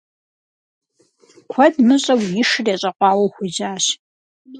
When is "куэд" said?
1.51-1.75